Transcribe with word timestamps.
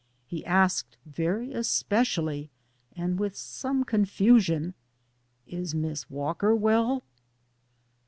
He 0.25 0.43
asked 0.47 0.97
very 1.05 1.53
especially 1.53 2.49
and 2.95 3.19
with 3.19 3.37
some 3.37 3.83
confusion, 3.83 4.73
*'Is 5.45 5.75
Miss 5.75 6.09
Walker 6.09 6.55
well?' 6.55 7.03